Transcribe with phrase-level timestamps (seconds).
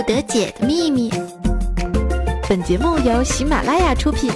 [0.00, 1.10] 不得解的秘密。
[2.48, 4.32] 本节目由喜马拉雅出品。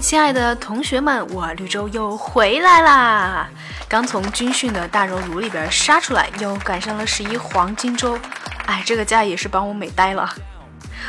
[0.00, 3.46] 亲爱的同学们，我绿洲又回来啦！
[3.86, 8.18] 刚从军训的大熔炉里边杀出来，又赶上了十一黄金周，
[8.64, 10.28] 哎，这个假也是把我美呆了。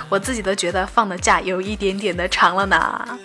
[0.10, 3.20] 我自己都觉得放的假有一点点的长了呢。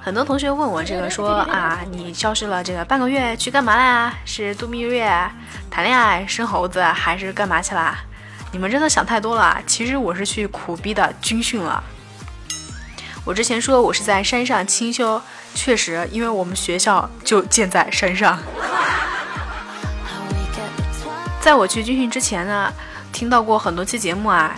[0.00, 4.14] 很多同学问我这个说啊，你消失了这个半个月去干嘛了呀？
[4.24, 5.10] 是度蜜月、
[5.68, 7.98] 谈恋爱、生猴子，还是干嘛去啦？
[8.52, 11.82] 你们真的想太多了，其实我是去苦逼的军训了。
[13.28, 15.20] 我之前说我是在山上清修，
[15.54, 18.38] 确实，因为我们学校就建在山上。
[21.38, 22.72] 在我去军训之前呢，
[23.12, 24.56] 听到过很多期节目啊，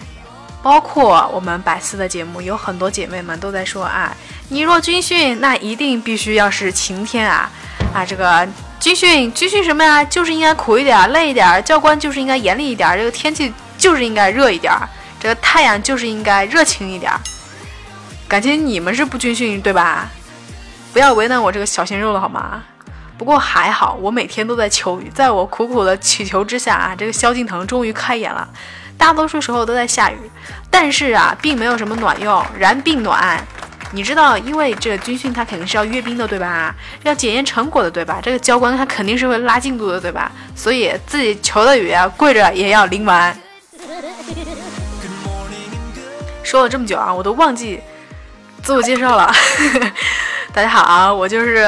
[0.62, 4.16] 包括我们百思的节目，有很多姐妹们都在说啊，
[4.50, 7.50] 你若军训，那一定必须要是晴天啊
[7.92, 8.06] 啊！
[8.06, 8.46] 这个
[8.78, 10.04] 军训军训什么呀？
[10.04, 14.72] 就是应该苦一点，累一点，教官就是应该严厉一点，这个天气就是应该热一点，
[15.18, 17.12] 这个太阳就是应该热情一点。
[18.30, 20.08] 感情你们是不军训对吧？
[20.92, 22.62] 不要为难我这个小鲜肉了好吗？
[23.18, 28.48] 不过还好，我每天都在求雨，在我苦苦的祈求之下啊，这个萧敬腾终于开演了。
[28.96, 30.30] 大多数时候都在下雨，
[30.70, 33.44] 但是啊，并没有什么暖用，然并暖。
[33.90, 36.72] 你知道，因为这军训他肯定是要阅兵的对吧？
[37.02, 38.20] 要检验成果的对吧？
[38.22, 40.30] 这个教官他肯定是会拉进度的对吧？
[40.54, 43.36] 所以自己求的雨啊，跪着也要淋完。
[46.44, 47.80] 说了这么久啊，我都忘记。
[48.62, 49.32] 自我介绍了，
[50.52, 51.66] 大家好，我就是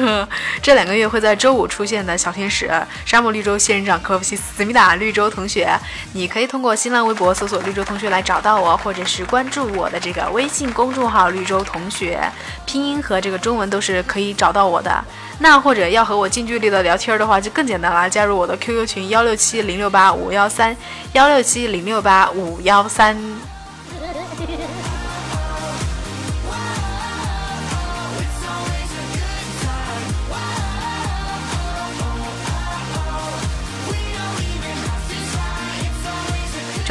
[0.62, 2.70] 这两个月会在周五出现的小天使
[3.04, 5.68] 沙漠绿洲仙人掌科夫西思密达绿洲同学。
[6.12, 12.18] 你可以通过新浪微博搜索绿洲同学来找到我，或者是关注我的这个微信公众号绿洲同学，
[12.64, 15.04] 拼音和这个中文都是可以找到我的。
[15.40, 20.76] 那或者要和我近距离的聊天的话，就更简单了，加入我的 QQ 群幺六七零六八五幺三
[21.12, 23.49] 幺六七零六八五幺三。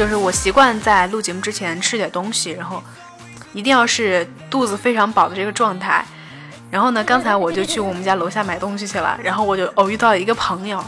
[0.00, 2.82] 就是我习惯在录节目之前吃点东西，然后
[3.52, 6.02] 一定要是肚子非常饱的这个状态。
[6.70, 10.82] 然后呢，刚才我就去我们家楼下买东西去了，然后我就偶遇到一个朋友，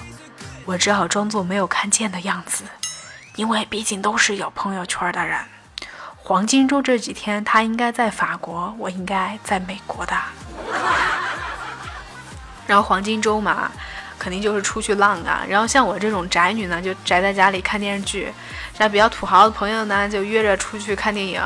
[0.64, 2.64] 我只好装作没有看见的样子，
[3.36, 5.38] 因为毕竟都是有朋友圈的人。
[6.16, 10.16] 黄金周这几天他应该在法国，我应该在美国的。
[12.66, 13.70] 然后黄金周嘛。
[14.22, 18.28] 肯定就是出去浪啊，然后像我这种宅女呢，就宅在家里看电视剧；
[18.78, 21.42] 像比较土豪的朋友呢，就约着出去看电影。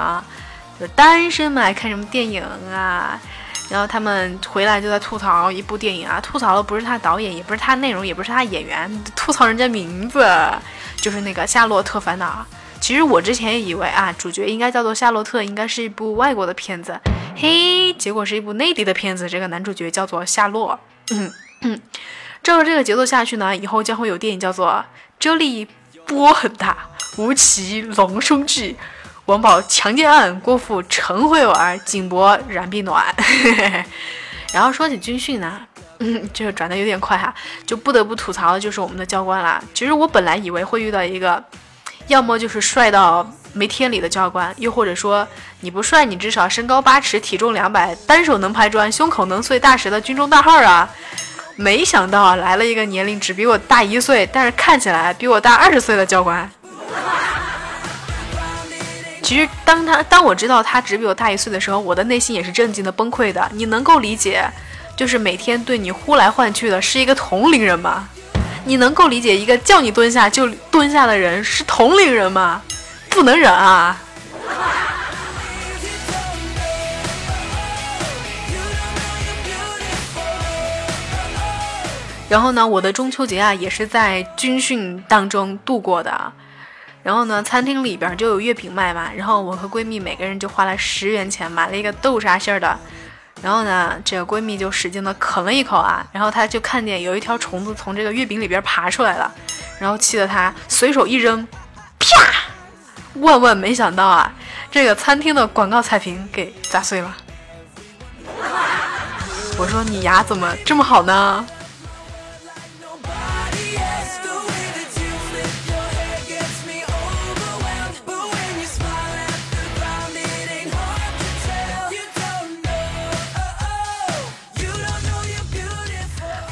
[0.79, 3.19] 就单身嘛，看什么电影啊？
[3.71, 10.23] 然后他们回来就在吐槽一部电影啊，吐槽的不是他导演，也不是他内容，也不是他演员，吐槽人家名字，
[10.97, 12.47] 就是那个《夏洛特烦恼》。
[12.79, 17.01] 其实我之前也以为啊，主角应该叫做夏洛特，应该是一部外国的片子，
[17.35, 20.79] 嘿，结果是一部内地的片子，这个男主角叫做夏洛。
[21.11, 21.33] 嗯
[21.63, 21.81] 嗯。
[22.47, 24.69] 照着这个节奏下去呢，以后将会有电影叫做
[25.19, 25.67] 《这里
[26.07, 26.77] 波很大》，
[27.21, 28.77] 吴奇隆胸剧，
[29.25, 33.05] 王宝强奸案，郭富城会玩，井柏然并暖。
[34.55, 35.61] 然后说起军训呢，
[35.99, 37.35] 嗯， 这个转的有点快哈，
[37.67, 39.61] 就不得不吐槽的就是我们的教官啦。
[39.75, 41.43] 其实我本来以为会遇到一个，
[42.07, 45.27] 要么就是帅到没天理的教官，又或者说
[45.63, 50.89] 你不帅，你至少身高八尺，体重两百，单手能拍砖，胸口能碎大石的军中大号啊。
[51.57, 56.49] 没想到来了一个年龄只比我大一岁，但是看起来比我大二十岁的教官。
[59.23, 63.51] 其实，当他当我知道他只比我大一岁的时候，我的内心也是震惊的、崩溃的。
[63.53, 64.45] 你能够理解，
[64.97, 68.07] 就是每天对你呼来唤去的是一个同龄人吗？
[68.65, 72.61] 你能够理解一个叫你蹲下就蹲下的人是同龄人吗？
[73.09, 73.99] 不能忍啊！
[82.29, 86.33] 然后呢，我的中秋节啊也是在军训当中度过的。
[87.03, 89.11] 然后呢，餐厅里边就有月饼卖嘛。
[89.15, 92.77] 然后我和闺蜜每个人就花了十元钱买了一个豆沙馅的。
[93.43, 99.33] 然后呢，这个闺蜜就使劲的啃了一口啊，然后她就看见有一条虫子从这个月饼里边爬出来了，
[99.79, 101.47] 然后气得她随手一扔，
[101.99, 102.09] 啪！
[103.21, 104.33] 万万没想到啊，
[104.71, 107.17] 这个餐厅的广告彩屏给砸碎了。
[109.59, 111.47] 我说你牙怎么这么好呢？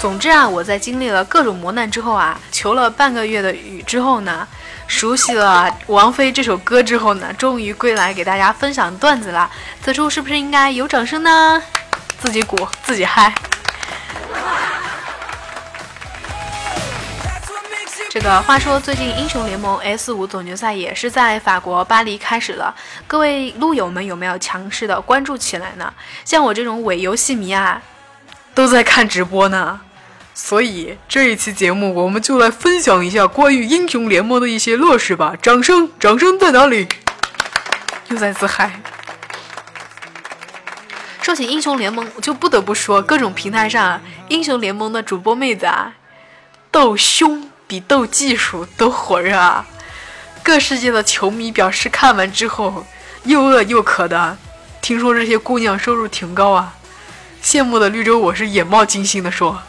[0.04, 4.46] 总之啊，我在经历了各种磨难之后啊，求了半个月的雨之后呢，
[4.86, 9.50] 熟悉了王菲这首歌之后呢，终于归来给大家分享段子了。
[9.82, 11.62] 此处是不是应该有掌声呢？
[12.18, 13.34] 自己鼓，自己嗨。
[18.10, 22.74] 这个话说，最近英雄联盟 S 五总决赛也是在法国巴黎开始了，
[23.06, 25.94] 各位撸友们有没有强势的关注起来呢？
[26.26, 27.80] 像我这种伪游戏迷啊，
[28.54, 29.80] 都在看直播呢。
[30.36, 35.34] 所以这一期节目，我们就来分享一下关于英雄联盟的一些乐事吧。
[35.40, 36.88] 掌声，掌声在哪里？
[38.08, 38.80] 又在自嗨。
[41.22, 45.94] 说起英雄联盟，我就不得不说，各种平台上英雄联盟的主播妹子啊，
[46.72, 49.64] 斗凶比斗技术都火热啊。
[50.42, 52.84] 各世界的球迷表示，看完之后
[53.22, 54.36] 又饿又渴的。
[54.82, 56.74] 听说这些姑娘收入挺高啊，
[57.42, 59.62] 羡慕的绿洲我是眼冒金星的说。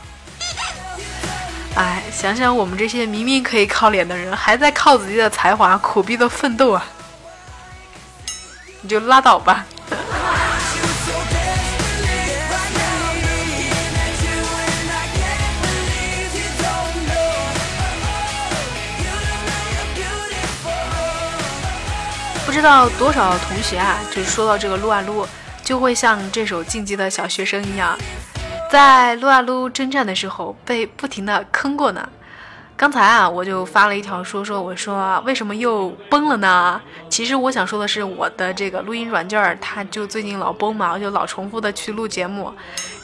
[1.76, 6.86] 哎，想想我们这些明明可以靠脸的人，还在靠自己的才华苦逼的奋斗啊！
[8.80, 9.66] 你就拉倒吧。
[22.46, 25.28] 不知道多少同学啊，就是说到这个撸啊撸，
[25.62, 27.98] 就会像这首晋级的小学生一样。
[28.76, 32.10] 在撸啊撸征战的时候被不停的坑过呢。
[32.76, 36.82] 刚才啊，我就发了一条说说，我说为什么又崩了呢？
[37.08, 42.52] 其实我想说的是，我的这个录音软件儿，它就最近老崩嘛，我就老重复的去录节目。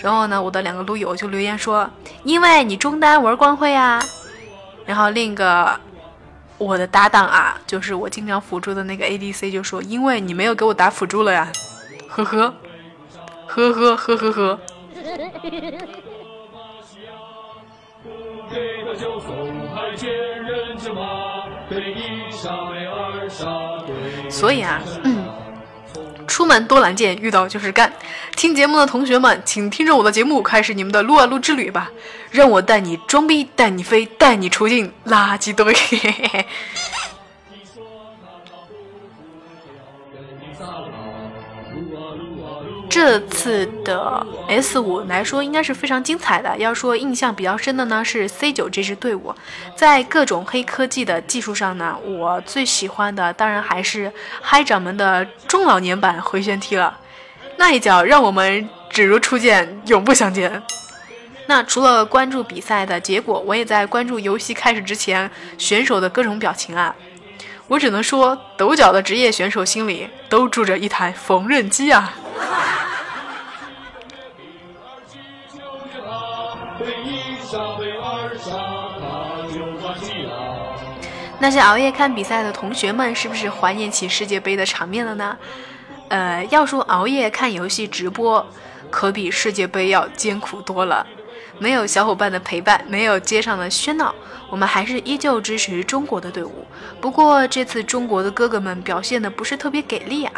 [0.02, 1.90] 然后呢，我的两个撸友就留言说，
[2.26, 4.04] 因为你中单玩光辉啊。
[4.86, 5.80] 然后另一个
[6.58, 11.50] 我的搭档啊，就是我经常辅助的那个 ADC 就说，因为你没有给我打辅助了呀。
[12.10, 12.54] 呵呵，
[13.48, 14.60] 呵呵呵呵呵。
[24.30, 25.26] 所以啊，嗯，
[26.28, 27.92] 出门多拦箭，遇到就是干。
[28.36, 31.92] 听节目的同学们，请听着我的节目，开始你们的撸啊撸之旅吧。
[32.30, 35.74] 让我带你装逼，带你飞，带你出镜垃圾堆。
[42.92, 46.58] 这次的 S 五来说，应该是非常精彩的。
[46.58, 49.34] 要说印象比较深的呢，是 C 九这支队伍，
[49.78, 54.12] 在各种黑科技的技术上呢，我最喜欢的当然还是
[54.42, 57.00] 嗨掌门的中老年版回旋踢了，
[57.56, 60.62] 那一脚让我们只如初见，永不相见。
[61.48, 66.94] 那除了关注比赛的结果，我也在关注游戏开始之前选手的各种表情啊。
[67.70, 72.14] 我只能说，抖脚的职业选手心里都住着一台缝纫机啊。
[81.40, 85.36] 那些熬夜看比赛的同学们，是不是怀念起世界杯的场面了呢？
[86.10, 88.46] 呃，要说熬夜看游戏直播，
[88.92, 91.06] 可比世界杯要艰苦多了。
[91.58, 94.14] 没有小伙伴的陪伴，没有街上的喧闹，
[94.50, 96.66] 我们还是依旧支持中国的队伍。
[97.00, 100.34] 不过这次中国的哥哥们表现的不是特别给力啊。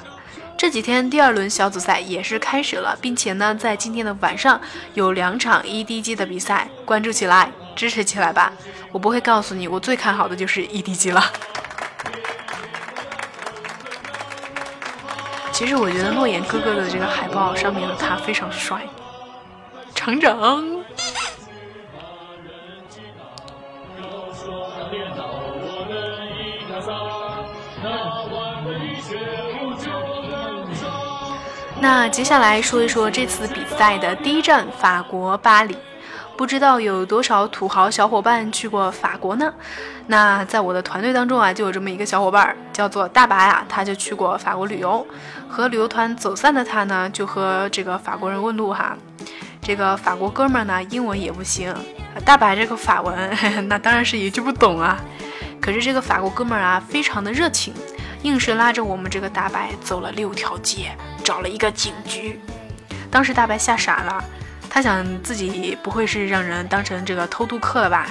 [0.58, 4.60] 这几天第二轮小组赛也是开始了，并且呢，在今天的晚上
[4.94, 8.54] 有两场 EDG 的比赛，关注起来，支持起来吧。
[8.92, 11.24] 我不会告诉你，我最看好的就是 EDG 了。
[15.52, 18.82] 其实我觉得诺言哥哥的这个海报上面的他非常帅，
[19.94, 20.73] 厂长。
[31.84, 35.76] 那接下来说一说这次比赛的第一站，法国巴黎。
[36.38, 39.54] 不知道有多少土豪小伙伴去过法国呢？
[40.08, 45.06] 那在我的团队当中啊，就有这么一个小伙伴，叫做大白啊，他就去过法国旅游。
[45.50, 48.96] 和旅游团走散的他呢，就和这个法国人问路哈。
[49.62, 51.76] 这个法国哥们儿呢，英文也不行，
[52.24, 53.14] 大白这个法文
[53.68, 54.98] 那当然是一句不懂啊。
[55.60, 57.74] 可是这个法国哥们儿啊，非常的热情，
[58.24, 62.40] 硬是拉着我们这个大白走了六条街，找了一个警局。
[63.12, 64.24] 当时大白吓傻了。
[64.70, 68.08] 他想自己不会是让人当成这个偷渡客了吧？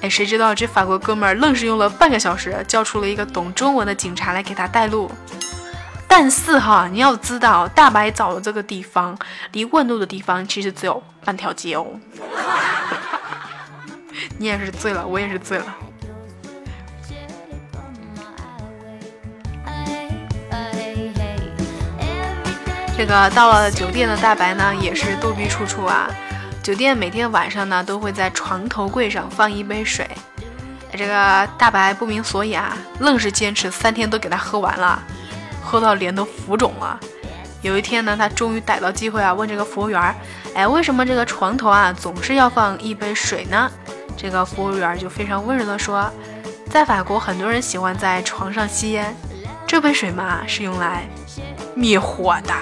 [0.00, 5.10] 哎，谁知道这法国哥们儿愣是用了半个小时，叫出了一个懂中文的警察来给他带路。
[6.06, 9.18] 但是哈，你要知道，大白找的这个地方，
[9.50, 11.84] 离问路的地方其实只有半条街哦。
[14.38, 15.76] 你也是醉了，我也是醉了。
[22.98, 26.10] 这个到了酒店的大白呢，也是逗逼处处啊，
[26.64, 30.04] 酒店每天晚上呢都会在床头柜上放一杯水。
[30.94, 35.00] 这个大白不明所以啊，愣是坚持三天都给他喝完了，
[35.62, 36.98] 喝到脸都浮肿了。
[37.62, 40.12] 有一天呢，他终于逮到机会啊，问这个服务员
[40.52, 43.70] ：“哎，为什么这个床头啊总是要放一杯水呢？”
[44.18, 46.10] 这个服务员就非常温柔地说
[46.68, 49.14] ：“在法国，很多人喜欢在床上吸烟，
[49.68, 51.08] 这杯水嘛是用来
[51.76, 52.52] 灭火的。”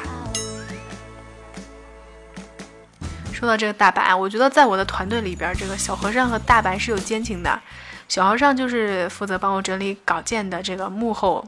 [3.37, 7.61] 说到这个大白，我觉得在我的团队里边，这个小和尚和大白是有奸情的。
[8.09, 11.47] 小和尚就是负责帮我整理稿件的这个幕后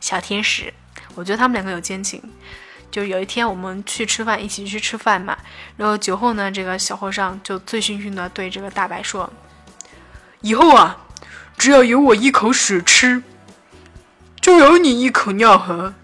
[0.00, 0.74] 小天使，
[1.14, 2.20] 我觉得他们两个有奸情。
[2.90, 5.38] 就有一天我们去吃饭，一起去吃饭嘛，
[5.76, 9.32] 然后酒后呢，这个小和尚就醉醺醺的对这个大白说
[10.42, 10.98] ：“以后啊，
[11.56, 13.22] 只要有我一口屎吃，
[14.40, 15.94] 就有你一口尿喝。”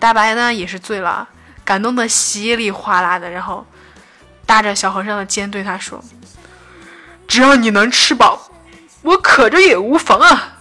[0.00, 1.28] 大白呢也是醉了，
[1.68, 3.66] 感动的稀里哗啦的，然后
[4.46, 6.02] 搭着小和尚的肩对他说。
[7.26, 8.50] 只要你能吃饱，
[9.02, 10.56] 我渴着也无妨啊！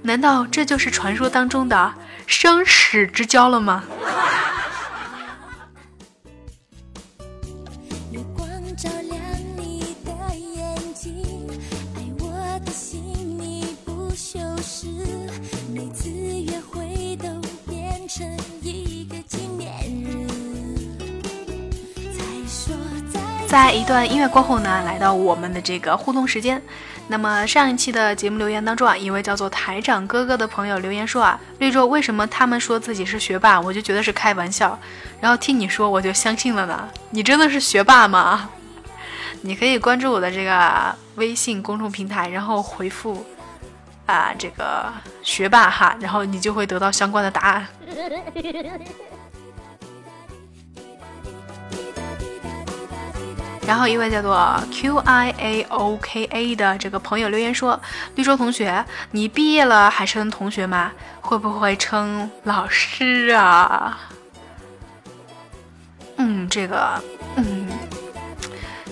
[0.00, 1.92] 难道这就是传说当中的
[2.26, 3.84] 生死之交了吗？
[23.60, 26.62] 在一段音乐过后呢，来到我们的这个互动时间。
[27.08, 34.78] 那么上一期的节目留言当中啊，一位叫做台长哥哥的朋友留言说啊，绿洲为什么他们说自己是学霸，我就觉得是开玩笑，
[35.20, 36.88] 然后听你说我就相信了呢？
[37.10, 38.48] 你真的是学霸吗？
[39.42, 43.26] 你可以关注我的这个微信公众平台，然后回复
[44.06, 44.86] 啊这个
[45.24, 47.66] 学霸哈，然后你就会得到相关的答案。
[53.68, 57.78] 然后一位叫做 Q I A O K A 的这个朋友留言说
[58.16, 60.90] ：“绿洲同学，你毕业了还称同学吗？
[61.20, 63.98] 会不会称老师啊？”
[66.16, 66.98] 嗯，这个，
[67.36, 67.68] 嗯，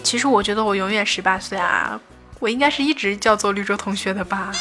[0.02, 1.99] 其实我觉得我永远十八岁啊，
[2.38, 4.52] 我应该是一直叫做绿洲同学的吧。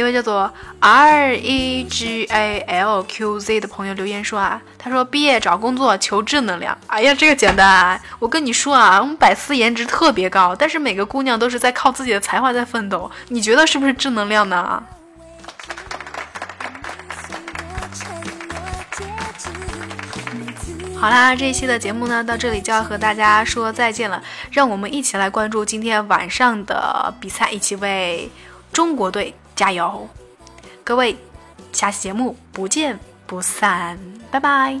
[0.00, 6.76] 一位叫做 R E G A L Q Z 的朋友留言说啊，他说毕业找工作求正能量。
[6.86, 14.82] 哎呀，这个简单啊，我跟你说啊，我们百思颜值特别高，但是每个姑娘都是在靠自己的才华在奋斗，你觉得是不是正能量呢？
[20.98, 24.22] 好啦，这一期的节目呢，到这里就要和大家说再见了。
[24.50, 28.30] 让我们一起来关注今天晚上的比赛，一起为
[28.72, 29.34] 中国队。
[29.60, 30.08] 加油，
[30.82, 31.14] 各位，
[31.70, 33.98] 下期节目不见不散，
[34.30, 34.80] 拜拜。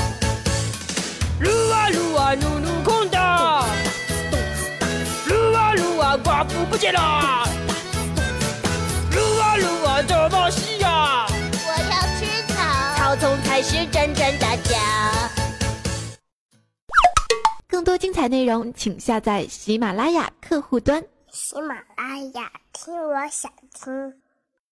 [6.23, 7.45] 寡妇不见了。
[9.11, 11.25] 撸啊撸啊，怎么洗呀？
[11.65, 12.59] 我要吃草，
[12.97, 14.77] 草丛才是真正的家。
[17.67, 21.03] 更多精彩内容，请下载喜马拉雅客户端。
[21.31, 24.20] 喜马拉雅，听我想听。